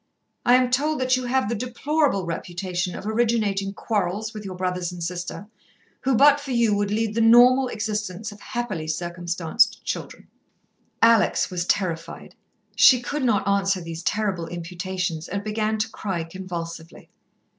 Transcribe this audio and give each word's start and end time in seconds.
I 0.47 0.55
am 0.55 0.71
told 0.71 0.99
that 0.99 1.15
you 1.15 1.25
have 1.25 1.47
the 1.47 1.53
deplorable 1.53 2.25
reputation 2.25 2.95
of 2.95 3.05
originating 3.05 3.71
quarrels 3.71 4.33
with 4.33 4.43
your 4.43 4.55
brothers 4.55 4.91
and 4.91 5.03
sister, 5.03 5.45
who, 5.99 6.15
but 6.15 6.39
for 6.39 6.49
you, 6.49 6.73
would 6.73 6.89
lead 6.89 7.13
the 7.13 7.21
normal 7.21 7.67
existence 7.67 8.31
of 8.31 8.39
happily 8.41 8.87
circumstanced 8.87 9.85
children." 9.85 10.27
Alex 11.03 11.51
was 11.51 11.65
terrified. 11.67 12.33
She 12.75 12.99
could 12.99 13.23
not 13.23 13.47
answer 13.47 13.79
these 13.79 14.01
terrible 14.01 14.47
imputations, 14.47 15.27
and 15.27 15.43
began 15.43 15.77
to 15.77 15.87
cry 15.91 16.23
convulsively. 16.23 17.11